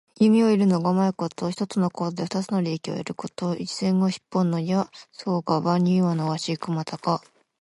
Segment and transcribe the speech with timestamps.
[0.19, 1.51] 弓を射るのがうまいこと。
[1.51, 3.53] 一つの行動で二つの利益を得ること。
[3.55, 6.57] 「一箭」は一本の矢、「双雕」は二羽の鷲。
[6.57, 7.21] くまたか。